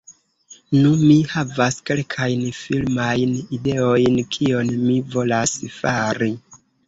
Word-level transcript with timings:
Nu, 0.75 0.93
mi 1.01 1.17
havas 1.33 1.75
kelkajn 1.89 2.41
filmajn 2.61 3.35
ideojn 3.59 4.17
kion 4.37 4.73
mi 4.89 4.97
volas 5.17 5.55
fari 5.77 6.33